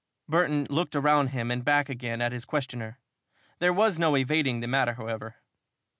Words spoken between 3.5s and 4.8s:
There was no evading the